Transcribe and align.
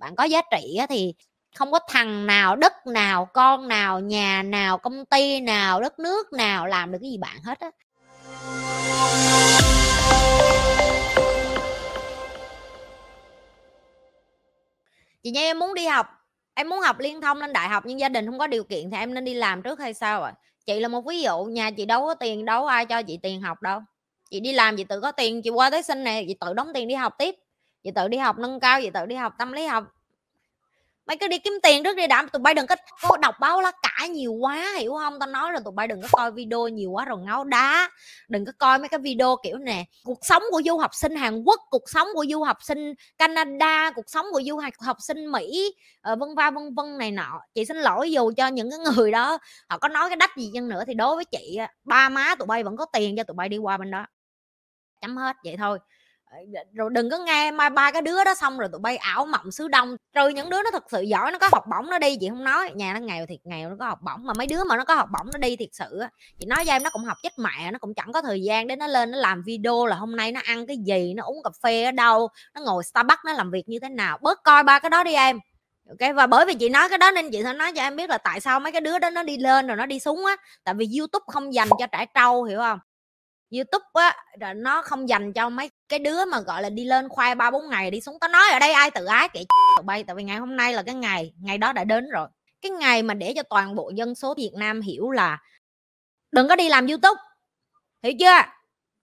bạn 0.00 0.16
có 0.16 0.24
giá 0.24 0.42
trị 0.50 0.78
thì 0.88 1.14
không 1.56 1.72
có 1.72 1.78
thằng 1.88 2.26
nào, 2.26 2.56
đất 2.56 2.86
nào, 2.86 3.24
con 3.24 3.68
nào, 3.68 4.00
nhà 4.00 4.42
nào, 4.42 4.78
công 4.78 5.06
ty 5.06 5.40
nào, 5.40 5.80
đất 5.80 5.98
nước 5.98 6.32
nào 6.32 6.66
làm 6.66 6.92
được 6.92 6.98
cái 7.02 7.10
gì 7.10 7.18
bạn 7.18 7.42
hết 7.42 7.60
á. 7.60 7.70
Chị 15.22 15.30
nha 15.30 15.40
em 15.40 15.58
muốn 15.58 15.74
đi 15.74 15.86
học. 15.86 16.06
Em 16.54 16.68
muốn 16.68 16.80
học 16.80 16.98
liên 16.98 17.20
thông 17.20 17.38
lên 17.38 17.52
đại 17.52 17.68
học 17.68 17.82
nhưng 17.86 18.00
gia 18.00 18.08
đình 18.08 18.26
không 18.26 18.38
có 18.38 18.46
điều 18.46 18.64
kiện 18.64 18.90
thì 18.90 18.96
em 18.96 19.14
nên 19.14 19.24
đi 19.24 19.34
làm 19.34 19.62
trước 19.62 19.80
hay 19.80 19.94
sao 19.94 20.22
ạ? 20.22 20.32
Chị 20.66 20.80
là 20.80 20.88
một 20.88 21.00
ví 21.00 21.20
dụ, 21.22 21.44
nhà 21.44 21.70
chị 21.70 21.84
đâu 21.84 22.06
có 22.06 22.14
tiền, 22.14 22.44
đâu 22.44 22.66
ai 22.66 22.86
cho 22.86 23.02
chị 23.02 23.18
tiền 23.22 23.40
học 23.40 23.62
đâu. 23.62 23.80
Chị 24.30 24.40
đi 24.40 24.52
làm, 24.52 24.76
chị 24.76 24.84
tự 24.84 25.00
có 25.00 25.12
tiền, 25.12 25.42
chị 25.42 25.50
qua 25.50 25.70
tới 25.70 25.82
sinh 25.82 26.04
này 26.04 26.24
chị 26.28 26.34
tự 26.40 26.54
đóng 26.54 26.70
tiền 26.74 26.88
đi 26.88 26.94
học 26.94 27.14
tiếp 27.18 27.34
vậy 27.84 27.92
tự 27.96 28.08
đi 28.08 28.18
học 28.18 28.38
nâng 28.38 28.60
cao 28.60 28.80
vậy 28.80 28.90
tự 28.94 29.06
đi 29.06 29.14
học 29.14 29.34
tâm 29.38 29.52
lý 29.52 29.66
học. 29.66 29.84
Mày 31.06 31.16
cứ 31.16 31.28
đi 31.28 31.38
kiếm 31.38 31.52
tiền 31.62 31.84
trước 31.84 31.96
đi 31.96 32.06
đã 32.06 32.26
tụi 32.32 32.40
bay 32.40 32.54
đừng 32.54 32.66
có, 32.66 32.76
cô 33.08 33.16
đọc 33.16 33.34
báo 33.40 33.60
lá 33.60 33.72
cải 33.82 34.08
nhiều 34.08 34.32
quá 34.32 34.74
hiểu 34.78 34.94
không? 34.94 35.18
Tao 35.18 35.28
nói 35.28 35.52
rồi 35.52 35.60
tụi 35.64 35.72
bay 35.72 35.88
đừng 35.88 36.02
có 36.02 36.08
coi 36.12 36.32
video 36.32 36.68
nhiều 36.68 36.90
quá 36.90 37.04
rồi 37.04 37.18
ngáo 37.18 37.44
đá. 37.44 37.90
Đừng 38.28 38.44
có 38.44 38.52
coi 38.58 38.78
mấy 38.78 38.88
cái 38.88 39.00
video 39.00 39.36
kiểu 39.42 39.58
nè 39.58 39.84
cuộc 40.04 40.18
sống 40.22 40.42
của 40.50 40.62
du 40.64 40.78
học 40.78 40.94
sinh 40.94 41.16
Hàn 41.16 41.42
Quốc 41.42 41.60
cuộc 41.70 41.82
sống 41.86 42.08
của 42.14 42.24
du 42.30 42.42
học 42.42 42.56
sinh 42.62 42.94
Canada 43.18 43.90
cuộc 43.90 44.04
sống 44.06 44.26
của 44.32 44.42
du 44.46 44.56
học 44.56 44.72
học 44.78 44.96
sinh 45.00 45.32
Mỹ 45.32 45.74
ờ, 46.00 46.16
vân 46.16 46.34
va 46.34 46.50
vân 46.50 46.74
vân 46.74 46.98
này 46.98 47.10
nọ. 47.10 47.40
Chị 47.54 47.64
xin 47.64 47.76
lỗi 47.76 48.12
dù 48.12 48.32
cho 48.36 48.46
những 48.48 48.70
cái 48.70 48.78
người 48.78 49.10
đó 49.10 49.38
họ 49.68 49.78
có 49.78 49.88
nói 49.88 50.08
cái 50.08 50.16
đách 50.16 50.36
gì 50.36 50.50
chăng 50.54 50.68
nữa 50.68 50.82
thì 50.86 50.94
đối 50.94 51.16
với 51.16 51.24
chị 51.24 51.58
ba 51.84 52.08
má 52.08 52.34
tụi 52.38 52.46
bay 52.46 52.62
vẫn 52.62 52.76
có 52.76 52.86
tiền 52.92 53.16
cho 53.16 53.22
tụi 53.24 53.34
bay 53.34 53.48
đi 53.48 53.58
qua 53.58 53.76
bên 53.76 53.90
đó. 53.90 54.06
Chấm 55.00 55.16
hết 55.16 55.36
vậy 55.44 55.56
thôi. 55.58 55.78
Dạ, 56.52 56.60
rồi 56.74 56.90
đừng 56.92 57.10
có 57.10 57.18
nghe 57.18 57.50
mai 57.50 57.70
ba 57.70 57.90
cái 57.90 58.02
đứa 58.02 58.24
đó 58.24 58.34
xong 58.34 58.58
rồi 58.58 58.68
tụi 58.72 58.80
bay 58.80 58.96
ảo 58.96 59.26
mộng 59.26 59.50
xứ 59.50 59.68
đông. 59.68 59.96
Trừ 60.14 60.28
những 60.28 60.50
đứa 60.50 60.62
nó 60.62 60.70
thật 60.70 60.84
sự 60.90 61.00
giỏi, 61.00 61.32
nó 61.32 61.38
có 61.38 61.48
học 61.52 61.64
bổng 61.70 61.90
nó 61.90 61.98
đi, 61.98 62.16
chị 62.20 62.28
không 62.28 62.44
nói. 62.44 62.70
Nhà 62.74 62.92
nó 62.92 63.00
nghèo 63.00 63.26
thiệt, 63.26 63.38
nghèo 63.44 63.70
nó 63.70 63.76
có 63.78 63.86
học 63.86 63.98
bổng, 64.02 64.26
mà 64.26 64.32
mấy 64.34 64.46
đứa 64.46 64.64
mà 64.64 64.76
nó 64.76 64.84
có 64.84 64.94
học 64.94 65.08
bổng 65.18 65.30
nó 65.32 65.38
đi 65.38 65.56
thiệt 65.56 65.68
sự 65.72 66.00
chị 66.38 66.46
nói 66.46 66.64
cho 66.66 66.72
em, 66.72 66.82
nó 66.82 66.90
cũng 66.90 67.04
học 67.04 67.16
chết 67.22 67.38
mẹ, 67.38 67.70
nó 67.70 67.78
cũng 67.78 67.94
chẳng 67.94 68.12
có 68.12 68.22
thời 68.22 68.42
gian 68.42 68.66
để 68.66 68.76
nó 68.76 68.86
lên, 68.86 69.10
nó 69.10 69.18
làm 69.18 69.42
video 69.46 69.86
là 69.86 69.96
hôm 69.96 70.16
nay 70.16 70.32
nó 70.32 70.40
ăn 70.44 70.66
cái 70.66 70.76
gì, 70.86 71.14
nó 71.14 71.22
uống 71.24 71.42
cà 71.44 71.50
phê 71.62 71.84
ở 71.84 71.90
đâu, 71.90 72.28
nó 72.54 72.60
ngồi 72.60 72.84
starbucks 72.84 73.24
nó 73.24 73.32
làm 73.32 73.50
việc 73.50 73.68
như 73.68 73.78
thế 73.82 73.88
nào. 73.88 74.18
Bớt 74.22 74.42
coi 74.44 74.62
ba 74.62 74.78
cái 74.78 74.90
đó 74.90 75.04
đi 75.04 75.14
em. 75.14 75.38
Ok, 75.88 76.14
và 76.16 76.26
bởi 76.26 76.46
vì 76.46 76.54
chị 76.54 76.68
nói 76.68 76.88
cái 76.88 76.98
đó 76.98 77.10
nên 77.10 77.30
chị 77.30 77.42
sẽ 77.42 77.52
nói 77.52 77.72
cho 77.72 77.82
em 77.82 77.96
biết 77.96 78.10
là 78.10 78.18
tại 78.18 78.40
sao 78.40 78.60
mấy 78.60 78.72
cái 78.72 78.80
đứa 78.80 78.98
đó 78.98 79.10
nó 79.10 79.22
đi 79.22 79.36
lên 79.36 79.66
rồi 79.66 79.76
nó 79.76 79.86
đi 79.86 80.00
xuống 80.00 80.26
á. 80.26 80.36
Tại 80.64 80.74
vì 80.74 80.88
youtube 80.98 81.24
không 81.26 81.54
dành 81.54 81.68
cho 81.78 81.86
trẻ 81.92 82.06
trâu, 82.14 82.44
hiểu 82.44 82.58
không? 82.58 82.78
Youtube 83.50 83.84
á 83.94 84.16
nó 84.56 84.82
không 84.82 85.08
dành 85.08 85.32
cho 85.32 85.48
mấy 85.48 85.70
cái 85.88 85.98
đứa 85.98 86.24
mà, 86.24 86.40
gọi 86.40 86.62
là, 86.62 86.70
đi 86.70 86.84
lên 86.84 87.08
khoai 87.08 87.34
ba 87.34 87.50
bốn 87.50 87.68
ngày 87.70 87.90
đi 87.90 88.00
xuống, 88.00 88.18
tao 88.20 88.30
nói 88.30 88.50
ở 88.52 88.58
đây 88.58 88.72
ai 88.72 88.90
tự 88.90 89.04
ái 89.04 89.28
kệ 89.28 89.44
tụi 89.76 89.84
bay, 89.84 90.04
tại 90.04 90.16
vì 90.16 90.24
ngày 90.24 90.36
hôm 90.36 90.56
nay 90.56 90.72
là 90.74 90.82
cái 90.82 90.94
ngày 90.94 91.32
ngày 91.42 91.58
đó 91.58 91.72
đã 91.72 91.84
đến 91.84 92.10
rồi. 92.10 92.28
Cái 92.62 92.70
ngày 92.70 93.02
mà 93.02 93.14
để 93.14 93.32
cho 93.36 93.42
toàn 93.42 93.74
bộ 93.74 93.92
dân 93.94 94.14
số 94.14 94.34
việt 94.34 94.52
nam 94.54 94.80
hiểu 94.80 95.10
là 95.10 95.38
đừng 96.32 96.48
có 96.48 96.56
đi 96.56 96.68
làm 96.68 96.86
youtube, 96.86 97.20
hiểu 98.02 98.12
chưa? 98.20 98.42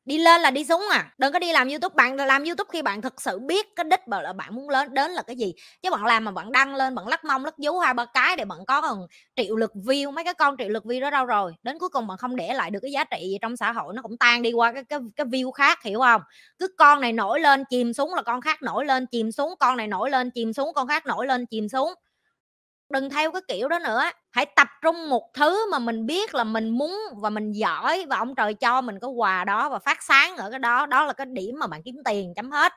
Đi 0.08 0.18
lên 0.18 0.42
là 0.42 0.52
đi 0.52 0.66
xuống 0.66 0.84
à. 0.92 1.12
Đừng 1.18 1.34
có 1.34 1.40
đi 1.40 1.52
làm 1.52 1.68
youtube. 1.70 1.94
Bạn 1.96 2.16
làm 2.16 2.44
youtube 2.44 2.70
khi 2.74 2.82
bạn 2.82 3.02
thực 3.02 3.22
sự 3.22 3.40
biết 3.40 3.66
cái 3.76 3.84
đích 3.84 4.00
mà 4.08 4.22
là 4.22 4.34
bạn 4.34 4.56
muốn 4.56 4.70
lớn, 4.70 4.94
đến 4.94 5.12
là 5.12 5.22
cái 5.22 5.36
gì. 5.36 5.54
Chứ 5.84 5.90
bạn 5.92 6.06
làm 6.06 6.26
mà 6.26 6.32
bạn 6.32 6.52
đăng 6.52 6.76
lên, 6.76 6.96
bạn 6.96 7.08
lắc 7.08 7.26
mông, 7.26 7.46
lắc 7.46 7.56
vú 7.58 7.80
hai 7.80 7.94
ba 7.94 8.06
cái 8.14 8.36
để 8.36 8.46
bạn 8.46 8.60
có 8.68 8.82
còn 8.82 9.08
triệu 9.36 9.56
lực 9.56 9.72
view, 9.76 10.12
mấy 10.12 10.24
cái 10.24 10.34
con 10.34 10.56
triệu 10.58 10.70
lực 10.70 10.84
view 10.86 11.02
đó 11.02 11.10
đâu 11.10 11.26
rồi. 11.26 11.54
Đến 11.64 11.80
cuối 11.80 11.90
cùng 11.90 12.08
bạn 12.08 12.18
không 12.18 12.36
để 12.36 12.54
lại 12.54 12.72
được 12.72 12.80
cái 12.82 12.92
giá 12.92 13.04
trị 13.04 13.18
gì 13.22 13.38
trong 13.42 13.58
xã 13.58 13.72
hội. 13.72 13.94
Nó 13.96 14.02
cũng 14.02 14.18
tan 14.18 14.42
đi 14.42 14.52
qua 14.54 14.72
cái 14.74 14.84
cái 14.84 15.00
cái 15.16 15.26
view 15.26 15.52
khác, 15.52 15.84
hiểu 15.84 16.00
không? 16.00 16.22
Cứ 16.60 16.68
con 16.78 17.02
này 17.02 17.14
nổi 17.14 17.40
lên 17.40 17.64
chìm 17.70 17.94
xuống 17.94 18.14
là 18.14 18.22
con 18.22 18.42
khác 18.42 18.62
nổi 18.62 18.86
lên 18.86 19.06
chìm 19.06 19.32
xuống, 19.32 19.54
con 19.60 19.78
này 19.78 19.88
nổi 19.88 20.10
lên 20.10 20.30
chìm 20.32 20.54
xuống, 20.54 20.74
con 20.76 20.88
khác 20.88 21.06
nổi 21.06 21.28
lên 21.28 21.46
chìm 21.46 21.70
xuống 21.70 21.94
đừng 22.90 23.10
theo 23.10 23.32
cái 23.32 23.42
kiểu 23.48 23.68
đó 23.68 23.80
nữa. 23.80 24.04
Hãy 24.32 24.46
tập 24.46 24.68
trung 24.82 25.10
một 25.10 25.34
thứ 25.34 25.72
mà 25.72 25.80
mình 25.80 26.06
biết 26.06 26.36
là 26.36 26.44
mình 26.44 26.70
muốn 26.70 26.98
và 27.22 27.30
mình 27.30 27.52
giỏi 27.52 28.06
và 28.10 28.18
ông 28.18 28.36
trời 28.36 28.54
cho 28.54 28.82
mình 28.82 29.00
cái 29.00 29.10
quà 29.10 29.44
đó 29.46 29.70
và 29.70 29.80
phát 29.80 30.04
sáng 30.04 30.38
ở 30.38 30.50
cái 30.50 30.60
đó. 30.60 30.86
Đó 30.86 31.06
là 31.06 31.14
cái 31.14 31.26
điểm 31.26 31.56
mà 31.60 31.68
bạn 31.68 31.82
kiếm 31.84 31.96
tiền, 32.06 32.34
chấm 32.36 32.52
hết. 32.52 32.74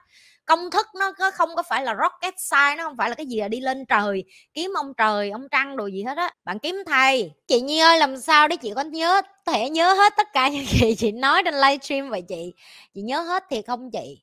Công 0.46 0.70
thức 0.70 0.86
nó 0.98 1.12
có 1.12 1.30
không 1.30 1.48
có 1.56 1.62
phải 1.62 1.84
là 1.84 1.94
rocket 2.02 2.34
science, 2.38 2.76
nó 2.76 2.84
không 2.84 2.96
phải 2.96 3.08
là 3.08 3.14
cái 3.14 3.26
gì 3.26 3.40
là 3.40 3.48
đi 3.48 3.60
lên 3.60 3.86
trời, 3.86 4.24
kiếm 4.54 4.70
ông 4.76 4.92
trời, 4.96 5.30
ông 5.30 5.48
trăng 5.50 5.76
đồ 5.76 5.86
gì 5.86 6.02
hết 6.02 6.16
á. 6.16 6.30
Bạn 6.44 6.58
kiếm 6.58 6.76
thầy. 6.86 7.32
Chị 7.46 7.60
nhi 7.60 7.78
ơi, 7.78 7.98
làm 7.98 8.16
sao 8.20 8.48
để 8.48 8.56
chị 8.56 8.72
có 8.76 8.80
nhớ 8.82 9.22
thể 9.46 9.70
nhớ 9.70 9.94
hết 9.94 10.12
tất 10.16 10.26
cả 10.32 10.48
những 10.48 10.64
gì 10.80 10.94
chị 10.94 11.12
nói 11.12 11.42
trên 11.44 11.54
livestream 11.54 12.10
vậy 12.10 12.22
chị? 12.28 12.54
Chị 12.94 13.02
nhớ 13.02 13.20
hết 13.22 13.44
thiệt 13.50 13.64
không 13.66 13.90
chị? 13.90 14.22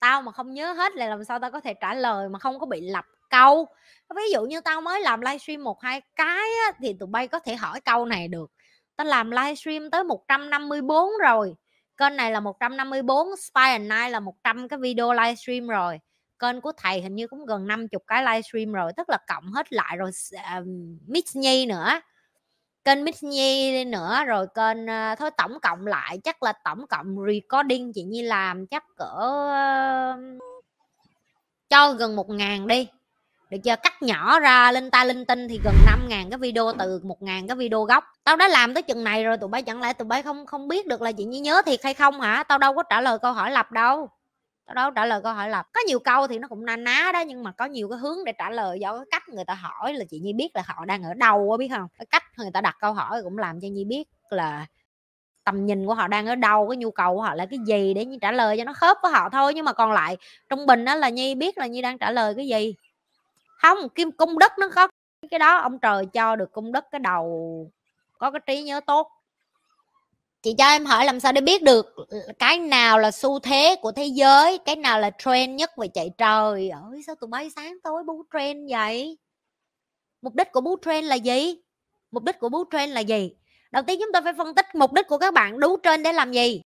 Tao 0.00 0.22
mà 0.22 0.32
không 0.32 0.54
nhớ 0.54 0.72
hết 0.72 0.96
là 0.96 1.08
làm 1.08 1.24
sao 1.24 1.38
tao 1.38 1.50
có 1.50 1.60
thể 1.60 1.74
trả 1.74 1.94
lời 1.94 2.28
mà 2.28 2.38
không 2.38 2.58
có 2.60 2.66
bị 2.66 2.80
lặp 2.80 3.06
câu. 3.30 3.66
Ví 4.16 4.22
dụ 4.32 4.42
như 4.42 4.60
tao 4.60 4.80
mới 4.80 5.00
làm 5.00 5.20
livestream 5.20 5.64
một 5.64 5.82
hai 5.82 6.00
cái 6.16 6.48
á, 6.66 6.72
thì 6.80 6.96
tụi 7.00 7.06
bay 7.06 7.28
có 7.28 7.38
thể 7.38 7.56
hỏi 7.56 7.80
câu 7.80 8.06
này 8.06 8.28
được. 8.28 8.50
Tao 8.96 9.06
làm 9.06 9.30
livestream 9.30 9.90
tới 9.90 10.04
154 10.04 11.08
rồi 11.22 11.54
kênh 11.96 12.16
này 12.16 12.32
là 12.32 12.40
154 12.40 13.36
Spy 13.36 13.60
and 13.60 13.90
Night 13.90 14.10
là 14.10 14.20
100 14.20 14.68
cái 14.68 14.78
video 14.78 15.12
livestream 15.12 15.66
rồi. 15.66 16.00
Kênh 16.38 16.60
của 16.60 16.72
thầy 16.76 17.02
hình 17.02 17.14
như 17.14 17.26
cũng 17.26 17.46
gần 17.46 17.66
50 17.66 17.88
cái 18.06 18.22
livestream 18.22 18.72
rồi 18.72 18.92
tức 18.96 19.08
là 19.08 19.18
cộng 19.26 19.52
hết 19.52 19.72
lại 19.72 19.96
rồi 19.96 20.10
uh, 20.10 20.44
à, 20.44 20.62
Mix 21.06 21.36
Nhi 21.36 21.66
nữa. 21.66 22.00
Kênh 22.84 23.04
Mix 23.04 23.24
Nhi 23.24 23.84
nữa 23.84 24.24
rồi 24.26 24.46
kênh 24.54 24.84
uh, 24.84 25.18
thôi 25.18 25.30
tổng 25.38 25.58
cộng 25.62 25.86
lại 25.86 26.18
chắc 26.24 26.42
là 26.42 26.52
tổng 26.64 26.86
cộng 26.86 27.16
recording 27.26 27.92
chị 27.94 28.02
Nhi 28.02 28.22
làm 28.22 28.66
chắc 28.66 28.84
cỡ 28.96 29.16
uh, 30.14 30.42
cho 31.68 31.92
gần 31.92 32.16
một 32.16 32.28
ngàn 32.28 32.66
đi 32.66 32.88
được 33.54 33.60
chưa? 33.64 33.76
Cắt 33.82 34.02
nhỏ 34.02 34.40
ra 34.40 34.72
linh 34.72 34.90
ta 34.90 35.04
linh 35.04 35.24
tinh 35.24 35.48
thì 35.48 35.60
gần 35.64 35.74
5 35.86 36.08
ngàn 36.08 36.30
cái 36.30 36.38
video, 36.38 36.72
từ 36.78 37.00
một 37.02 37.22
ngàn 37.22 37.48
cái 37.48 37.56
video 37.56 37.84
gốc. 37.84 38.04
Tao 38.24 38.36
đã 38.36 38.48
làm 38.48 38.74
tới 38.74 38.82
chừng 38.82 39.04
này 39.04 39.24
rồi, 39.24 39.36
tụi 39.36 39.48
bay 39.48 39.62
chẳng 39.62 39.80
lẽ 39.80 39.92
tụi 39.92 40.06
bay 40.06 40.22
không 40.22 40.46
không 40.46 40.68
biết 40.68 40.86
được 40.86 41.02
là 41.02 41.12
chị 41.12 41.24
nhi 41.24 41.40
nhớ 41.40 41.62
thiệt 41.66 41.80
hay 41.84 41.94
không 41.94 42.20
hả? 42.20 42.42
Tao 42.48 42.58
đâu 42.58 42.74
có 42.74 42.82
trả 42.82 43.00
lời 43.00 43.18
câu 43.18 43.32
hỏi 43.32 43.50
lập 43.50 43.72
đâu. 43.72 44.08
Tao 44.66 44.74
đâu 44.74 44.90
có 44.90 44.94
trả 44.94 45.06
lời 45.06 45.20
câu 45.22 45.32
hỏi 45.32 45.50
lập. 45.50 45.66
Có 45.72 45.80
nhiều 45.86 45.98
câu 45.98 46.26
thì 46.26 46.38
nó 46.38 46.48
cũng 46.48 46.64
na 46.64 46.76
ná 46.76 47.10
đó, 47.12 47.20
nhưng 47.20 47.42
mà 47.42 47.52
có 47.52 47.64
nhiều 47.64 47.88
cái 47.88 47.98
hướng 47.98 48.24
để 48.24 48.32
trả 48.38 48.50
lời 48.50 48.80
do 48.80 48.96
cái 48.96 49.06
cách 49.10 49.28
người 49.28 49.44
ta 49.44 49.54
hỏi 49.54 49.94
là 49.94 50.04
chị 50.10 50.18
nhi 50.18 50.32
biết 50.32 50.48
là 50.54 50.62
họ 50.66 50.84
đang 50.84 51.02
ở 51.02 51.14
đâu 51.14 51.56
biết 51.58 51.68
không? 51.68 51.86
Cái 51.98 52.06
cách 52.06 52.22
người 52.38 52.50
ta 52.54 52.60
đặt 52.60 52.76
câu 52.80 52.92
hỏi 52.92 53.22
cũng 53.22 53.38
làm 53.38 53.60
cho 53.60 53.68
nhi 53.72 53.84
biết 53.84 54.04
là 54.30 54.66
tầm 55.44 55.66
nhìn 55.66 55.86
của 55.86 55.94
họ 55.94 56.08
đang 56.08 56.26
ở 56.26 56.34
đâu, 56.34 56.68
cái 56.68 56.76
nhu 56.76 56.90
cầu 56.90 57.14
của 57.14 57.22
họ 57.22 57.34
là 57.34 57.46
cái 57.46 57.58
gì 57.66 57.94
để 57.94 58.04
nhi 58.04 58.18
trả 58.20 58.32
lời 58.32 58.56
cho 58.58 58.64
nó 58.64 58.72
khớp 58.72 58.96
với 59.02 59.12
họ 59.12 59.28
thôi. 59.30 59.54
Nhưng 59.54 59.64
mà 59.64 59.72
còn 59.72 59.92
lại, 59.92 60.16
trung 60.48 60.66
bình 60.66 60.84
đó 60.84 60.94
là 60.94 61.08
nhi 61.08 61.34
biết 61.34 61.58
là 61.58 61.66
nhi 61.66 61.82
đang 61.82 61.98
trả 61.98 62.10
lời 62.10 62.34
cái 62.36 62.48
gì 62.48 62.74
không, 63.64 63.88
kim, 63.88 64.12
cung 64.12 64.38
đất 64.38 64.52
nó 64.58 64.68
có 64.74 64.88
cái 65.30 65.38
đó, 65.38 65.56
ông 65.56 65.78
trời 65.78 66.06
cho 66.06 66.36
được 66.36 66.52
cung 66.52 66.72
đất 66.72 66.84
cái 66.90 66.98
đầu, 66.98 67.70
có 68.18 68.30
cái 68.30 68.40
trí 68.46 68.62
nhớ 68.62 68.80
tốt. 68.80 69.10
Chị 70.42 70.54
cho 70.58 70.64
em 70.64 70.84
hỏi 70.84 71.04
làm 71.04 71.20
sao 71.20 71.32
để 71.32 71.40
biết 71.40 71.62
được 71.62 71.86
cái 72.38 72.58
nào 72.58 72.98
là 72.98 73.10
xu 73.10 73.38
thế 73.38 73.76
của 73.82 73.92
thế 73.92 74.04
giới, 74.04 74.58
cái 74.58 74.76
nào 74.76 75.00
là 75.00 75.10
trend 75.18 75.58
nhất 75.58 75.70
về 75.76 75.88
chạy 75.88 76.10
trời? 76.18 76.70
Ơi 76.70 77.02
sao 77.06 77.14
tụi 77.14 77.28
bay 77.28 77.50
sáng 77.56 77.76
tối 77.84 78.02
bú 78.06 78.22
trend 78.32 78.70
vậy? 78.72 79.18
Mục 80.22 80.34
đích 80.34 80.52
của 80.52 80.60
bú 80.60 80.76
trend 80.84 81.08
là 81.08 81.14
gì? 81.14 81.62
Mục 82.10 82.22
đích 82.22 82.38
của 82.38 82.48
bú 82.48 82.64
trend 82.72 82.92
là 82.92 83.00
gì? 83.00 83.30
Đầu 83.70 83.82
tiên 83.82 84.00
chúng 84.00 84.12
ta 84.12 84.20
phải 84.20 84.32
phân 84.32 84.54
tích 84.54 84.74
mục 84.74 84.92
đích 84.92 85.08
của 85.08 85.18
các 85.18 85.34
bạn 85.34 85.60
đú 85.60 85.76
trend 85.82 86.04
để 86.04 86.12
làm 86.12 86.32
gì? 86.32 86.62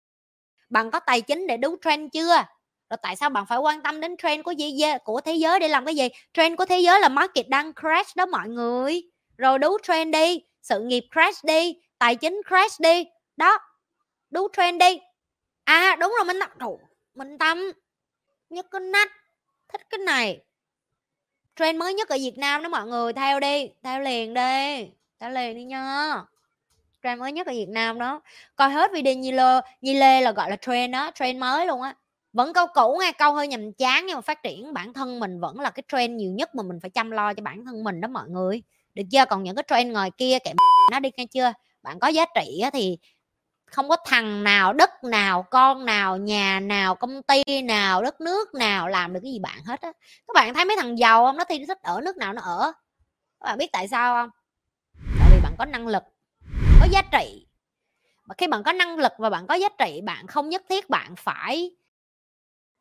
Bạn 0.69 0.91
có 0.91 0.99
tài 0.99 1.21
chính 1.21 1.47
để 1.47 1.57
đú 1.57 1.75
trend 1.85 2.11
chưa? 2.13 2.43
Rồi 2.89 2.97
tại 3.01 3.15
sao 3.15 3.29
bạn 3.29 3.45
phải 3.45 3.57
quan 3.57 3.81
tâm 3.81 4.01
đến 4.01 4.17
trend 4.17 4.43
của 4.43 4.51
gì 4.51 4.81
của 5.03 5.21
thế 5.21 5.33
giới 5.33 5.59
để 5.59 5.67
làm 5.67 5.85
cái 5.85 5.95
gì? 5.95 6.07
Trend 6.33 6.57
của 6.57 6.65
thế 6.65 6.79
giới 6.79 6.99
là 6.99 7.09
market 7.09 7.49
đang 7.49 7.73
crash 7.73 8.15
đó 8.15 8.25
mọi 8.25 8.49
người. 8.49 9.01
Rồi 9.37 9.59
đú 9.59 9.77
trend 9.83 10.13
đi, 10.13 10.41
sự 10.61 10.79
nghiệp 10.79 11.03
crash 11.11 11.43
đi, 11.43 11.75
tài 11.97 12.15
chính 12.15 12.41
crash 12.47 12.79
đi. 12.79 13.03
Đó, 13.37 13.57
đú 14.29 14.47
trend 14.57 14.79
đi. 14.79 14.99
À 15.63 15.95
đúng 15.99 16.13
rồi, 16.17 16.25
mình 16.25 16.39
tâm 16.39 16.69
mình 17.15 17.37
tâm. 17.37 17.71
Nhất 18.49 18.65
cái 18.71 18.81
nách, 18.81 19.11
thích 19.67 19.81
cái 19.89 19.97
này. 19.97 20.39
Trend 21.55 21.79
mới 21.79 21.93
nhất 21.93 22.09
ở 22.09 22.17
Việt 22.17 22.37
Nam 22.37 22.63
đó 22.63 22.69
mọi 22.69 22.87
người, 22.87 23.13
theo 23.13 23.39
đi, 23.39 23.69
theo 23.83 23.99
liền 23.99 24.33
đi, 24.33 24.87
theo 25.19 25.29
liền 25.29 25.55
đi 25.55 25.63
nha. 25.63 26.15
Trend 27.03 27.19
mới 27.19 27.31
nhất 27.31 27.47
ở 27.47 27.53
Việt 27.53 27.69
Nam 27.69 27.99
đó. 27.99 28.21
Coi 28.55 28.69
hết 28.69 28.91
video 28.93 29.13
Nhi 29.13 29.31
Lê 29.31 29.61
Nhi 29.81 29.93
Lê 29.93 30.21
là 30.21 30.31
gọi 30.31 30.49
là 30.49 30.55
trend 30.55 30.93
đó, 30.93 31.11
trend 31.15 31.39
mới 31.39 31.65
luôn 31.65 31.81
á 31.81 31.95
vẫn 32.33 32.53
câu 32.53 32.67
cũ 32.73 32.97
nghe, 33.01 33.11
câu 33.11 33.33
hơi 33.33 33.47
nhầm 33.47 33.73
chán 33.73 34.05
nhưng 34.05 34.15
mà 34.15 34.21
phát 34.21 34.43
triển 34.43 34.73
bản 34.73 34.93
thân 34.93 35.19
mình 35.19 35.39
vẫn 35.39 35.59
là 35.59 35.69
cái 35.69 35.83
trend 35.91 36.15
nhiều 36.15 36.31
nhất 36.31 36.55
mà 36.55 36.63
mình 36.63 36.79
phải 36.81 36.89
chăm 36.89 37.11
lo 37.11 37.33
cho 37.33 37.43
bản 37.43 37.65
thân 37.65 37.83
mình 37.83 38.01
đó 38.01 38.07
mọi 38.07 38.29
người. 38.29 38.63
Được 38.93 39.03
chưa? 39.11 39.25
Còn 39.29 39.43
những 39.43 39.55
cái 39.55 39.63
trend 39.67 39.91
ngoài 39.91 40.11
kia 40.17 40.37
kệ 40.45 40.53
nó 40.91 40.99
đi 40.99 41.09
nghe 41.17 41.25
chưa? 41.25 41.53
Bạn 41.83 41.99
có 41.99 42.07
giá 42.07 42.25
trị 42.35 42.61
thì 42.73 42.97
không 43.65 43.89
có 43.89 43.97
thằng 44.05 44.43
nào, 44.43 44.73
đất 44.73 44.89
nào, 45.03 45.43
con 45.51 45.85
nào, 45.85 46.17
nhà 46.17 46.59
nào, 46.59 46.95
công 46.95 47.23
ty 47.23 47.61
nào, 47.61 48.01
đất 48.01 48.21
nước 48.21 48.53
nào 48.53 48.87
làm 48.87 49.13
được 49.13 49.19
cái 49.23 49.31
gì 49.31 49.39
bạn 49.39 49.63
hết 49.65 49.81
á. 49.81 49.91
Các 50.27 50.33
bạn 50.33 50.53
thấy 50.53 50.65
mấy 50.65 50.77
thằng 50.79 50.97
giàu 50.99 51.25
không? 51.25 51.37
Nó 51.37 51.43
thi 51.43 51.59
nó 51.59 51.65
thích 51.67 51.81
ở 51.81 52.01
nước 52.01 52.17
nào 52.17 52.33
nó 52.33 52.41
ở. 52.41 52.71
Các 53.39 53.45
bạn 53.45 53.57
biết 53.57 53.71
tại 53.71 53.87
sao 53.87 54.15
không? 54.15 54.29
Tại 55.19 55.29
vì 55.31 55.39
bạn 55.43 55.53
có 55.57 55.65
năng 55.65 55.87
lực, 55.87 56.03
có 56.79 56.87
giá 56.91 57.01
trị. 57.11 57.47
Mà 58.25 58.35
khi 58.37 58.47
bạn 58.47 58.63
có 58.63 58.71
năng 58.71 58.97
lực 58.97 59.11
và 59.17 59.29
bạn 59.29 59.47
có 59.47 59.55
giá 59.55 59.69
trị, 59.77 60.01
bạn 60.05 60.27
không 60.27 60.49
nhất 60.49 60.63
thiết 60.69 60.89
bạn 60.89 61.15
phải 61.15 61.71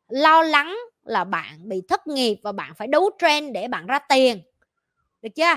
lo 0.07 0.41
lắng 0.41 0.77
là 1.03 1.23
bạn 1.23 1.69
bị 1.69 1.81
thất 1.89 2.07
nghiệp 2.07 2.39
và 2.43 2.51
bạn 2.51 2.73
phải 2.75 2.87
đấu 2.87 3.09
trend 3.19 3.53
để 3.53 3.67
bạn 3.67 3.87
ra 3.87 3.99
tiền. 3.99 4.41
Được 5.21 5.29
chưa? 5.35 5.55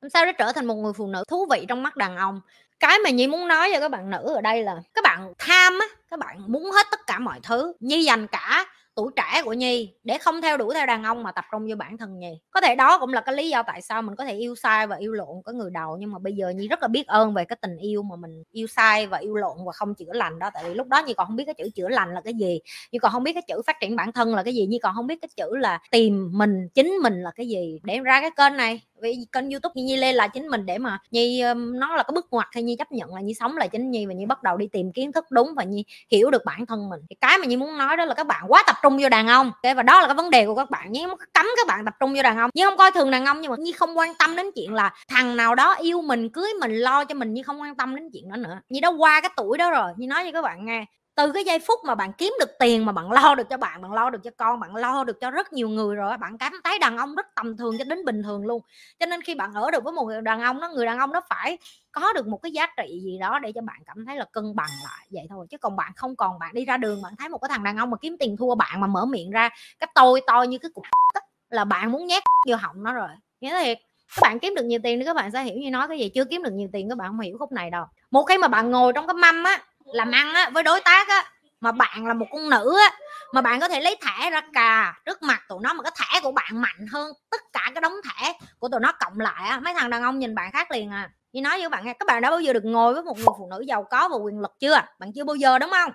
Làm 0.00 0.10
sao 0.10 0.26
để 0.26 0.32
trở 0.38 0.52
thành 0.52 0.66
một 0.66 0.74
người 0.74 0.92
phụ 0.92 1.06
nữ 1.06 1.24
thú 1.28 1.46
vị 1.50 1.64
trong 1.68 1.82
mắt 1.82 1.96
đàn 1.96 2.16
ông? 2.16 2.40
Cái 2.80 2.98
mà 3.04 3.10
nhi 3.10 3.26
muốn 3.26 3.48
nói 3.48 3.70
cho 3.74 3.80
các 3.80 3.90
bạn 3.90 4.10
nữ 4.10 4.34
ở 4.34 4.40
đây 4.40 4.62
là 4.62 4.76
các 4.94 5.04
bạn 5.04 5.32
tham 5.38 5.78
á, 5.78 5.86
các 6.10 6.18
bạn 6.18 6.52
muốn 6.52 6.70
hết 6.70 6.86
tất 6.90 7.00
cả 7.06 7.18
mọi 7.18 7.40
thứ, 7.42 7.72
nhi 7.80 8.04
dành 8.04 8.26
cả 8.26 8.66
tuổi 8.94 9.10
trẻ 9.16 9.42
của 9.44 9.52
nhi 9.52 9.94
để 10.04 10.18
không 10.18 10.42
theo 10.42 10.56
đuổi 10.56 10.74
theo 10.74 10.86
đàn 10.86 11.04
ông 11.04 11.22
mà 11.22 11.32
tập 11.32 11.44
trung 11.52 11.66
vô 11.68 11.76
bản 11.76 11.98
thân 11.98 12.18
nhi. 12.18 12.40
Có 12.50 12.60
thể 12.60 12.74
đó 12.74 12.98
cũng 12.98 13.12
là 13.12 13.20
cái 13.20 13.34
lý 13.34 13.48
do 13.50 13.62
tại 13.62 13.82
sao 13.82 14.02
mình 14.02 14.16
có 14.16 14.24
thể 14.24 14.34
yêu 14.34 14.54
sai 14.54 14.86
và 14.86 14.96
yêu 14.96 15.12
lộn 15.12 15.42
có 15.44 15.52
người 15.52 15.70
đầu, 15.70 15.96
nhưng 16.00 16.12
mà 16.12 16.18
bây 16.18 16.32
giờ 16.32 16.50
nhi 16.50 16.68
rất 16.68 16.82
là 16.82 16.88
biết 16.88 17.06
ơn 17.06 17.34
về 17.34 17.44
cái 17.44 17.56
tình 17.62 17.76
yêu 17.76 18.02
mà 18.02 18.16
mình 18.16 18.42
yêu 18.52 18.66
sai 18.66 19.06
và 19.06 19.18
yêu 19.18 19.34
lộn 19.34 19.56
và 19.66 19.72
không 19.72 19.94
chữa 19.94 20.12
lành 20.12 20.38
đó. 20.38 20.50
Tại 20.54 20.64
vì 20.68 20.74
lúc 20.74 20.88
đó 20.88 21.02
nhi 21.06 21.14
còn 21.14 21.26
không 21.26 21.36
biết 21.36 21.44
cái 21.44 21.54
chữ 21.54 21.70
chữa 21.74 21.88
lành 21.88 22.14
là 22.14 22.20
cái 22.20 22.34
gì, 22.34 22.60
nhi 22.92 22.98
còn 22.98 23.12
không 23.12 23.22
biết 23.22 23.32
cái 23.32 23.42
chữ 23.48 23.62
phát 23.66 23.76
triển 23.80 23.96
bản 23.96 24.12
thân 24.12 24.34
là 24.34 24.42
cái 24.42 24.54
gì, 24.54 24.66
nhi 24.66 24.78
còn 24.82 24.94
không 24.94 25.06
biết 25.06 25.18
cái 25.22 25.28
chữ 25.36 25.56
là 25.56 25.80
tìm 25.90 26.30
mình, 26.32 26.68
chính 26.74 26.88
mình 27.02 27.22
là 27.22 27.30
cái 27.36 27.48
gì. 27.48 27.80
Để 27.84 27.98
ra 27.98 28.20
cái 28.20 28.30
kênh 28.36 28.56
này 28.56 28.80
vì 29.02 29.16
kênh 29.32 29.50
youtube 29.50 29.72
như 29.74 29.84
nhi 29.84 29.96
lên 29.96 30.14
là 30.14 30.28
chính 30.28 30.48
mình 30.48 30.66
để 30.66 30.78
mà 30.78 30.98
nhi 31.10 31.42
nó 31.54 31.96
là 31.96 32.02
cái 32.02 32.12
bước 32.14 32.26
ngoặt 32.30 32.46
hay 32.52 32.62
nhi 32.62 32.76
chấp 32.76 32.92
nhận 32.92 33.14
là 33.14 33.20
nhi 33.20 33.34
sống 33.34 33.56
là 33.56 33.66
chính 33.66 33.90
nhi 33.90 34.06
và 34.06 34.12
nhi 34.12 34.26
bắt 34.26 34.42
đầu 34.42 34.56
đi 34.56 34.66
tìm 34.72 34.92
kiến 34.92 35.12
thức 35.12 35.24
đúng 35.30 35.54
và 35.56 35.64
nhi 35.64 35.84
hiểu 36.10 36.30
được 36.30 36.44
bản 36.44 36.66
thân 36.66 36.88
mình. 36.88 37.00
Cái 37.20 37.38
mà 37.38 37.46
nhi 37.46 37.56
muốn 37.56 37.78
nói 37.78 37.96
đó 37.96 38.04
là 38.04 38.14
các 38.14 38.26
bạn 38.26 38.44
quá 38.48 38.62
tập 38.66 38.76
trung 38.82 38.98
vô 39.02 39.08
đàn 39.08 39.26
ông. 39.26 39.52
Okay? 39.62 39.74
và 39.74 39.82
đó 39.82 40.00
là 40.00 40.06
cái 40.06 40.14
vấn 40.14 40.30
đề 40.30 40.46
của 40.46 40.54
các 40.54 40.70
bạn. 40.70 40.92
Nhé 40.92 41.06
cấm 41.32 41.46
các 41.56 41.66
bạn 41.66 41.84
tập 41.84 41.94
trung 42.00 42.14
vô 42.14 42.22
đàn 42.22 42.38
ông. 42.38 42.50
Nhi 42.54 42.62
không 42.64 42.76
coi 42.76 42.90
thường 42.90 43.10
đàn 43.10 43.24
ông 43.24 43.40
nhưng 43.40 43.50
mà 43.50 43.56
nhi 43.56 43.72
không 43.72 43.98
quan 43.98 44.14
tâm 44.14 44.36
đến 44.36 44.46
chuyện 44.54 44.74
là 44.74 44.94
thằng 45.08 45.36
nào 45.36 45.54
đó 45.54 45.74
yêu 45.74 46.02
mình, 46.02 46.28
cưới 46.28 46.48
mình, 46.60 46.76
lo 46.76 47.04
cho 47.04 47.14
mình. 47.14 47.34
Nhi 47.34 47.42
không 47.42 47.60
quan 47.60 47.76
tâm 47.76 47.96
đến 47.96 48.10
chuyện 48.12 48.28
đó 48.28 48.36
nữa. 48.36 48.60
Nhi 48.68 48.80
đã 48.80 48.88
qua 48.88 49.20
cái 49.20 49.30
tuổi 49.36 49.58
đó 49.58 49.70
rồi. 49.70 49.92
Nhi 49.96 50.06
nói 50.06 50.24
cho 50.24 50.32
các 50.32 50.42
bạn 50.42 50.64
nghe 50.64 50.84
từ 51.20 51.32
cái 51.32 51.44
giây 51.44 51.58
phút 51.58 51.78
mà 51.84 51.94
bạn 51.94 52.12
kiếm 52.12 52.32
được 52.40 52.50
tiền 52.58 52.86
mà 52.86 52.92
bạn 52.92 53.12
lo 53.12 53.34
được 53.34 53.48
cho 53.50 53.56
bạn 53.56 53.82
bạn 53.82 53.92
lo 53.92 54.10
được 54.10 54.18
cho 54.24 54.30
con, 54.36 54.60
bạn 54.60 54.76
lo 54.76 55.04
được 55.04 55.20
cho 55.20 55.30
rất 55.30 55.52
nhiều 55.52 55.68
người 55.68 55.96
rồi 55.96 56.16
bạn 56.18 56.38
cảm 56.38 56.52
thấy 56.64 56.78
đàn 56.78 56.96
ông 56.96 57.14
rất 57.14 57.26
tầm 57.34 57.56
thường 57.56 57.78
cho 57.78 57.84
đến 57.84 58.04
bình 58.04 58.22
thường 58.22 58.46
luôn. 58.46 58.62
Cho 59.00 59.06
nên 59.06 59.22
khi 59.22 59.34
bạn 59.34 59.52
ở 59.54 59.70
được 59.70 59.84
với 59.84 59.92
một 59.92 60.04
người 60.04 60.20
đàn 60.22 60.40
ông 60.40 60.60
đó, 60.60 60.70
người 60.74 60.86
đàn 60.86 60.98
ông 60.98 61.12
đó 61.12 61.20
phải 61.28 61.58
có 61.92 62.12
được 62.12 62.26
một 62.26 62.38
cái 62.42 62.52
giá 62.52 62.66
trị 62.76 63.00
gì 63.04 63.18
đó 63.18 63.38
để 63.38 63.52
cho 63.52 63.60
bạn 63.60 63.76
cảm 63.86 64.06
thấy 64.06 64.16
là 64.16 64.24
cân 64.32 64.56
bằng 64.56 64.70
lại, 64.84 65.06
vậy 65.10 65.26
thôi. 65.30 65.46
Chứ 65.50 65.58
còn 65.58 65.76
bạn 65.76 65.92
không 65.96 66.16
còn, 66.16 66.38
bạn 66.38 66.54
đi 66.54 66.64
ra 66.64 66.76
đường 66.76 67.02
bạn 67.02 67.12
thấy 67.18 67.28
một 67.28 67.38
cái 67.38 67.48
thằng 67.48 67.64
đàn 67.64 67.76
ông 67.76 67.90
mà 67.90 67.96
kiếm 67.96 68.16
tiền 68.18 68.36
thua 68.36 68.54
bạn 68.54 68.80
mà 68.80 68.86
mở 68.86 69.04
miệng 69.04 69.30
ra 69.30 69.48
cái 69.80 69.90
tôi 69.94 70.20
to 70.26 70.42
như 70.42 70.58
cái 70.58 70.70
cục 70.74 70.84
là 71.50 71.64
bạn 71.64 71.92
muốn 71.92 72.06
nhét 72.06 72.22
vô 72.48 72.56
họng 72.56 72.82
nó 72.82 72.92
rồi. 72.92 73.08
Nghĩa 73.40 73.62
thiệt, 73.64 73.78
các 74.16 74.20
bạn 74.22 74.38
kiếm 74.38 74.54
được 74.56 74.64
nhiều 74.64 74.80
tiền 74.82 74.98
thì 74.98 75.04
các 75.04 75.16
bạn 75.16 75.30
sẽ 75.32 75.42
hiểu 75.42 75.56
như 75.56 75.70
nói 75.70 75.88
cái 75.88 75.98
gì, 75.98 76.08
chưa 76.08 76.24
kiếm 76.24 76.42
được 76.42 76.52
nhiều 76.52 76.68
tiền 76.72 76.88
các 76.88 76.98
bạn 76.98 77.08
không 77.08 77.20
hiểu 77.20 77.36
khúc 77.38 77.52
này 77.52 77.70
đâu. 77.70 77.84
Một 78.10 78.22
khi 78.22 78.38
mà 78.38 78.48
bạn 78.48 78.70
ngồi 78.70 78.92
trong 78.92 79.06
cái 79.06 79.14
mâm 79.14 79.44
á 79.44 79.58
làm 79.92 80.10
ăn 80.10 80.34
á 80.34 80.50
với 80.54 80.62
đối 80.62 80.80
tác 80.80 81.08
á 81.08 81.24
mà 81.60 81.72
bạn 81.72 82.06
là 82.06 82.14
một 82.14 82.26
con 82.32 82.50
nữ 82.50 82.78
á 82.78 82.96
mà 83.32 83.40
bạn 83.40 83.60
có 83.60 83.68
thể 83.68 83.80
lấy 83.80 83.96
thẻ 84.06 84.30
ra 84.30 84.40
cà 84.52 84.94
trước 85.06 85.22
mặt 85.22 85.42
tụi 85.48 85.58
nó 85.62 85.72
mà 85.72 85.82
cái 85.82 85.92
thẻ 85.98 86.20
của 86.20 86.32
bạn 86.32 86.60
mạnh 86.60 86.86
hơn 86.92 87.12
tất 87.30 87.40
cả 87.52 87.70
cái 87.74 87.80
đống 87.80 87.92
thẻ 88.04 88.32
của 88.58 88.68
tụi 88.68 88.80
nó 88.80 88.92
cộng 88.92 89.20
lại 89.20 89.48
á. 89.48 89.60
Mấy 89.60 89.74
thằng 89.74 89.90
đàn 89.90 90.02
ông 90.02 90.18
nhìn 90.18 90.34
bạn 90.34 90.52
khác 90.52 90.70
liền 90.70 90.90
à. 90.90 91.10
Như 91.32 91.40
nói 91.40 91.58
với 91.58 91.68
bạn 91.68 91.84
nghe 91.84 91.92
các 91.92 92.06
bạn 92.06 92.22
đã 92.22 92.30
bao 92.30 92.40
giờ 92.40 92.52
được 92.52 92.64
ngồi 92.64 92.94
với 92.94 93.02
một 93.02 93.16
người 93.16 93.26
phụ 93.38 93.48
nữ 93.50 93.60
giàu 93.60 93.86
có 93.90 94.08
và 94.08 94.16
quyền 94.16 94.40
lực 94.40 94.52
chưa? 94.60 94.80
Bạn 94.98 95.12
chưa 95.14 95.24
bao 95.24 95.36
giờ 95.36 95.58
đúng 95.58 95.70
không? 95.70 95.92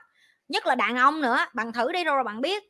Nhất 0.48 0.65
là 0.65 0.75
đàn 0.75 0.98
ông 0.98 1.21
nữa 1.21 1.38
bạn 1.53 1.74
thử 1.74 1.91
đi 1.91 2.03
rồi 2.03 2.24
bạn 2.24 2.41
biết. 2.41 2.63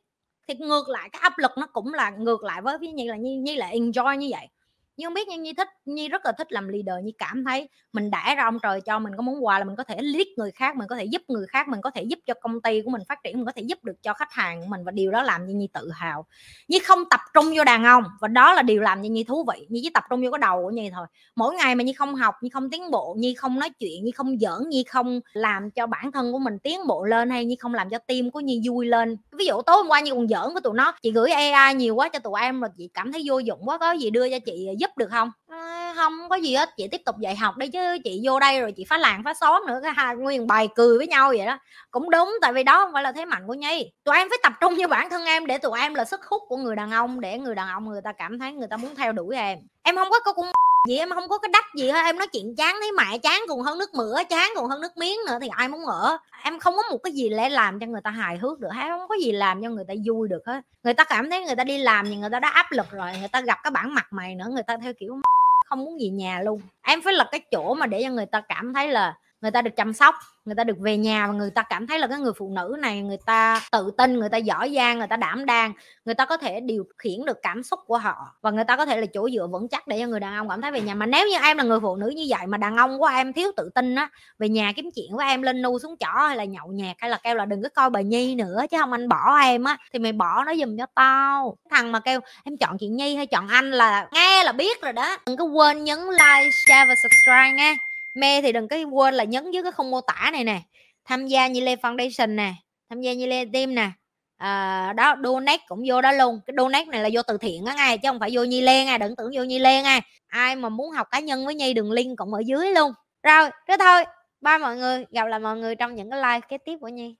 Thì 0.48 0.54
ngược 0.54 0.89
lại 0.89 1.10
cái 1.12 1.19
áp 1.21 1.38
lực 1.38 1.51
nó 1.57 1.68
cũng 1.74 1.94
là 1.94 2.10
ngược 2.10 2.44
lại 2.44 2.62
với 2.62 2.78
ví 2.78 2.88
như 2.88 3.04
là 3.10 3.16
như, 3.18 3.42
như 3.44 3.56
là 3.56 3.68
enjoy 3.68 4.16
như 4.16 4.28
vậy 4.31 4.48
nhưng 4.97 5.07
không 5.07 5.13
biết 5.13 5.27
như 5.27 5.38
nhi 5.38 5.53
thích, 5.53 5.68
nhi 5.86 6.07
rất 6.07 6.25
là 6.25 6.31
thích 6.31 6.51
làm 6.51 6.68
leader, 6.68 7.06
nhi 7.06 7.13
cảm 7.18 7.44
thấy 7.45 7.69
mình 7.94 8.12
đã 8.12 8.36
ra 8.36 8.44
ông 8.44 8.59
trời 8.63 8.81
cho 8.81 9.00
mình, 9.00 9.13
có 9.18 9.21
món 9.21 9.45
quà 9.45 9.59
là 9.59 9.65
mình 9.65 9.75
có 9.75 9.83
thể 9.83 9.95
lead 10.01 10.27
người 10.38 10.51
khác, 10.51 10.75
mình 10.75 10.88
có 10.88 10.95
thể 10.95 11.06
giúp 11.06 11.21
người 11.27 11.45
khác, 11.47 11.68
mình 11.68 11.81
có 11.81 11.89
thể 11.89 12.03
giúp 12.03 12.19
cho 12.25 12.33
công 12.42 12.62
ty 12.62 12.81
của 12.81 12.92
mình 12.92 13.01
phát 13.09 13.19
triển, 13.24 13.38
mình 13.38 13.45
có 13.45 13.51
thể 13.51 13.62
giúp 13.62 13.83
được 13.83 14.03
cho 14.03 14.13
khách 14.13 14.31
hàng 14.31 14.62
của 14.62 14.68
mình 14.68 14.83
và 14.83 14.92
điều 14.92 15.12
đó 15.12 15.24
làm 15.24 15.47
như 15.47 15.53
nhi 15.53 15.69
tự 15.74 15.89
hào. 15.94 16.25
Nhi 16.68 16.80
không 16.80 17.00
tập 17.09 17.19
trung 17.33 17.45
vô 17.56 17.63
đàn 17.63 17.83
ông 17.83 18.03
và 18.21 18.27
đó 18.27 18.53
là 18.53 18.62
điều 18.62 18.81
làm 18.81 19.01
như 19.01 19.09
nhi 19.09 19.24
thú 19.24 19.45
vị. 19.53 19.68
Nhi 19.69 19.80
chỉ 19.83 19.89
tập 19.89 20.03
trung 20.09 20.24
vô 20.24 20.31
cái 20.31 20.39
đầu 20.39 20.63
của 20.63 20.69
nhi 20.69 20.89
thôi. 20.94 21.07
Mỗi 21.36 21.56
ngày 21.56 21.75
mà 21.75 21.83
nhi 21.83 21.94
không 21.94 22.15
học, 22.15 22.36
nhi 22.42 22.50
không 22.50 22.69
tiến 22.69 22.92
bộ, 22.92 23.15
nhi 23.18 23.36
không 23.36 23.59
nói 23.59 23.69
chuyện, 23.69 24.06
nhi 24.06 24.12
không 24.12 24.38
giỡn, 24.39 24.69
nhi 24.69 24.83
không 24.83 25.19
làm 25.33 25.71
cho 25.71 25.88
bản 25.88 26.12
thân 26.12 26.31
của 26.31 26.39
mình 26.39 26.59
tiến 26.63 26.80
bộ 26.88 27.03
lên 27.03 27.30
hay 27.30 27.45
nhi 27.45 27.56
không 27.59 27.74
làm 27.74 27.89
cho 27.89 27.97
tim 27.97 28.31
của 28.31 28.39
nhi 28.39 28.62
vui 28.65 28.86
lên. 28.86 29.18
Ví 29.31 29.45
dụ 29.45 29.62
tối 29.62 29.75
hôm 29.75 29.88
qua 29.88 30.00
nhi 30.00 30.12
còn 30.12 30.27
giỡn 30.27 30.53
với 30.53 30.62
tụi 30.62 30.74
nó, 30.74 30.94
chị 31.01 31.12
gửi 31.12 31.31
ai 31.31 31.75
nhiều 31.75 31.95
quá 31.95 32.09
cho 32.09 32.19
tụi 32.19 32.42
em 32.42 32.62
rồi, 32.62 32.69
chị 32.77 32.89
cảm 32.94 33.12
thấy 33.12 33.21
vô 33.25 33.39
dụng 33.39 33.59
quá, 33.65 33.77
có 33.77 33.92
gì 33.92 34.09
đưa 34.09 34.30
cho 34.30 34.39
chị 34.45 34.68
giúp 34.80 34.84
được 34.97 35.07
không? 35.11 35.31
À, 35.49 35.93
không 35.95 36.29
có 36.29 36.35
gì 36.35 36.55
hết 36.55 36.69
chị 36.77 36.87
tiếp 36.87 37.01
tục 37.05 37.15
dạy 37.19 37.35
học 37.35 37.57
đi 37.57 37.67
chứ 37.67 37.97
chị 38.03 38.21
vô 38.23 38.39
đây 38.39 38.61
rồi 38.61 38.71
chị 38.71 38.85
phá 38.89 38.97
làng 38.97 39.21
phá 39.25 39.33
xóm 39.33 39.63
nữa 39.67 39.79
cái 39.83 39.91
hai 39.95 40.15
nguyên 40.15 40.47
bài 40.47 40.69
cười 40.75 40.97
với 40.97 41.07
nhau 41.07 41.33
vậy 41.37 41.45
đó. 41.45 41.57
Cũng 41.91 42.09
đúng 42.09 42.33
tại 42.41 42.53
vì 42.53 42.63
đó 42.63 42.79
không 42.79 42.93
phải 42.93 43.03
là 43.03 43.11
thế 43.11 43.25
mạnh 43.25 43.47
của 43.47 43.53
nhi. 43.53 43.91
Tụi 44.03 44.15
em 44.15 44.29
phải 44.29 44.37
tập 44.43 44.53
trung 44.61 44.73
như 44.73 44.87
bản 44.87 45.09
thân 45.09 45.25
em 45.25 45.45
để 45.45 45.57
tụi 45.57 45.79
em 45.79 45.93
là 45.93 46.05
sức 46.05 46.25
hút 46.25 46.43
của 46.47 46.57
người 46.57 46.75
đàn 46.75 46.91
ông 46.91 47.19
để 47.19 47.37
người 47.37 47.55
đàn 47.55 47.67
ông 47.67 47.89
người 47.89 48.01
ta 48.03 48.11
cảm 48.11 48.39
thấy 48.39 48.51
người 48.51 48.67
ta 48.67 48.77
muốn 48.77 48.95
theo 48.95 49.11
đuổi 49.11 49.35
em. 49.35 49.59
Em 49.83 49.95
không 49.95 50.07
có 50.11 50.19
có 50.19 50.33
cũng 50.33 50.45
gì 50.87 50.97
em 50.97 51.09
không 51.09 51.29
có 51.29 51.37
cái 51.37 51.49
đách 51.53 51.65
gì 51.75 51.89
hết, 51.89 52.01
em 52.05 52.17
nói 52.17 52.27
chuyện 52.27 52.55
chán 52.55 52.75
thấy 52.81 52.91
mẹ 52.91 53.17
chán 53.17 53.41
còn 53.47 53.61
hơn 53.61 53.77
nước 53.77 53.93
mửa, 53.93 54.17
chán 54.29 54.51
còn 54.55 54.69
hơn 54.69 54.81
nước 54.81 54.97
miếng 54.97 55.17
nữa 55.27 55.37
thì 55.41 55.47
ai 55.47 55.69
muốn 55.69 55.85
ở 55.85 56.17
em 56.43 56.59
không 56.59 56.73
có 56.75 56.83
một 56.91 56.97
cái 57.03 57.13
gì 57.13 57.29
để 57.29 57.49
làm 57.49 57.79
cho 57.79 57.85
người 57.85 58.01
ta 58.03 58.11
hài 58.11 58.37
hước 58.37 58.59
được 58.59 58.69
hết 58.71 58.87
không 58.89 59.07
có 59.09 59.15
gì 59.15 59.31
làm 59.31 59.61
cho 59.63 59.69
người 59.69 59.85
ta 59.87 59.93
vui 60.05 60.27
được 60.27 60.41
hết. 60.45 60.61
Người 60.83 60.93
ta 60.93 61.03
cảm 61.03 61.29
thấy 61.29 61.45
người 61.45 61.55
ta 61.55 61.63
đi 61.63 61.77
làm 61.77 62.05
thì 62.05 62.15
người 62.15 62.29
ta 62.29 62.39
đã 62.39 62.49
áp 62.49 62.71
lực 62.71 62.91
rồi, 62.91 63.11
người 63.19 63.27
ta 63.27 63.41
gặp 63.41 63.59
cái 63.63 63.71
bản 63.71 63.93
mặt 63.93 64.07
mày 64.11 64.35
nữa, 64.35 64.45
người 64.51 64.63
ta 64.63 64.77
theo 64.77 64.93
kiểu 64.93 65.21
không 65.69 65.79
muốn 65.79 65.99
gì 65.99 66.09
nhà 66.09 66.41
luôn. 66.43 66.61
Em 66.83 67.01
phải 67.01 67.13
là 67.13 67.27
cái 67.31 67.41
chỗ 67.51 67.73
mà 67.73 67.85
để 67.85 68.03
cho 68.03 68.09
người 68.09 68.25
ta 68.25 68.41
cảm 68.49 68.73
thấy 68.73 68.87
là 68.87 69.17
người 69.41 69.51
ta 69.51 69.61
được 69.61 69.75
chăm 69.75 69.93
sóc, 69.93 70.15
người 70.45 70.55
ta 70.55 70.63
được 70.63 70.77
về 70.79 70.97
nhà 70.97 71.27
và 71.27 71.33
người 71.33 71.51
ta 71.51 71.63
cảm 71.63 71.87
thấy 71.87 71.99
là 71.99 72.07
cái 72.07 72.19
người 72.19 72.33
phụ 72.37 72.49
nữ 72.55 72.77
này 72.79 73.01
người 73.01 73.17
ta 73.25 73.61
tự 73.71 73.91
tin, 73.97 74.19
người 74.19 74.29
ta 74.29 74.37
giỏi 74.37 74.73
giang, 74.75 74.97
người 74.97 75.07
ta 75.07 75.17
đảm 75.17 75.45
đang, 75.45 75.73
người 76.05 76.15
ta 76.15 76.25
có 76.25 76.37
thể 76.37 76.59
điều 76.59 76.83
khiển 76.97 77.25
được 77.25 77.37
cảm 77.41 77.63
xúc 77.63 77.79
của 77.85 77.97
họ 77.97 78.15
và 78.41 78.51
người 78.51 78.63
ta 78.63 78.77
có 78.77 78.85
thể 78.85 79.01
là 79.01 79.07
chỗ 79.13 79.29
dựa 79.29 79.47
vững 79.47 79.67
chắc 79.67 79.87
để 79.87 79.99
cho 79.99 80.07
người 80.07 80.19
đàn 80.19 80.35
ông 80.35 80.49
cảm 80.49 80.61
thấy 80.61 80.71
về 80.71 80.81
nhà. 80.81 80.93
Mà 80.93 81.05
nếu 81.05 81.27
như 81.27 81.37
em 81.43 81.57
là 81.57 81.63
người 81.63 81.79
phụ 81.79 81.95
nữ 81.95 82.07
như 82.15 82.25
vậy 82.29 82.47
mà 82.47 82.57
đàn 82.57 82.77
ông 82.77 82.99
của 82.99 83.05
em 83.05 83.33
thiếu 83.33 83.51
tự 83.57 83.69
tin 83.75 83.95
á, 83.95 84.09
về 84.39 84.49
nhà 84.49 84.73
kiếm 84.75 84.89
chuyện 84.95 85.15
với 85.15 85.27
em 85.27 85.41
lên 85.41 85.61
nu 85.61 85.79
xuống 85.79 85.95
chỏ 85.99 86.27
hay 86.27 86.37
là 86.37 86.43
nhậu 86.43 86.67
nhạc 86.67 86.93
hay 86.97 87.09
là 87.09 87.19
kêu 87.23 87.35
là 87.35 87.45
đừng 87.45 87.63
có 87.63 87.69
coi 87.69 87.89
bà 87.89 88.01
nhi 88.01 88.35
nữa 88.35 88.61
chứ 88.71 88.77
không 88.79 88.91
anh 88.91 89.09
bỏ 89.09 89.37
em 89.43 89.63
á, 89.63 89.77
thì 89.93 89.99
mày 89.99 90.11
bỏ 90.11 90.43
nó 90.43 90.55
giùm 90.55 90.77
cho 90.77 90.85
tao. 90.95 91.57
Thằng 91.71 91.91
mà 91.91 91.99
kêu 91.99 92.19
em 92.43 92.57
chọn 92.57 92.77
chị 92.77 92.87
nhi 92.87 93.15
hay 93.15 93.25
chọn 93.25 93.47
anh 93.47 93.71
là 93.71 94.07
nghe 94.11 94.43
là 94.43 94.51
biết 94.51 94.81
rồi 94.81 94.93
đó. 94.93 95.17
Đừng 95.25 95.37
có 95.37 95.45
quên 95.45 95.83
nhấn 95.83 95.99
like, 95.99 96.49
share 96.67 96.85
và 96.85 96.95
subscribe 97.03 97.51
nghe 97.51 97.75
me 98.15 98.41
thì 98.41 98.51
đừng 98.51 98.67
có 98.67 98.77
quên 98.91 99.13
là 99.13 99.23
nhấn 99.23 99.51
dưới 99.51 99.63
cái 99.63 99.71
không 99.71 99.91
mô 99.91 100.01
tả 100.01 100.29
này 100.33 100.44
nè. 100.44 100.62
Tham 101.06 101.27
gia 101.27 101.47
như 101.47 101.62
lê 101.62 101.75
foundation 101.75 102.35
nè 102.35 102.53
tham 102.89 103.01
gia 103.01 103.13
như 103.13 103.25
lê 103.25 103.45
team 103.53 103.75
nè. 103.75 103.89
À, 104.38 104.94
đó 104.94 105.15
donate 105.23 105.63
cũng 105.67 105.83
vô 105.88 106.01
đó 106.01 106.12
luôn. 106.12 106.39
Cái 106.45 106.53
donate 106.57 106.85
này 106.85 107.01
là 107.01 107.09
vô 107.13 107.21
từ 107.27 107.38
thiện 107.38 107.65
á 107.65 107.75
ngay 107.75 107.97
chứ 107.97 108.09
không 108.09 108.19
phải 108.19 108.29
vô 108.33 108.44
nhi 108.44 108.62
lê 108.62 108.85
ngay 108.85 108.97
đừng 108.97 109.15
tưởng 109.15 109.31
vô 109.35 109.44
nhi 109.44 109.59
lê 109.59 109.81
ngay 109.81 110.01
ai 110.27 110.56
mà 110.56 110.69
muốn 110.69 110.92
học 110.92 111.07
cá 111.11 111.19
nhân 111.19 111.45
với 111.45 111.56
nhi 111.56 111.73
đường 111.73 111.92
link 111.92 112.18
cũng 112.18 112.33
ở 112.33 112.40
dưới 112.45 112.71
luôn. 112.71 112.92
Rồi 113.23 113.49
thế 113.68 113.75
thôi. 113.80 114.04
Ba 114.42 114.57
mọi 114.57 114.78
người. 114.78 115.06
Gặp 115.11 115.25
lại 115.25 115.40
mọi 115.40 115.57
người 115.57 115.75
trong 115.75 115.95
những 115.95 116.09
cái 116.09 116.19
live 116.19 116.47
kế 116.49 116.57
tiếp 116.57 116.78
của 116.81 116.87
nhi. 116.87 117.16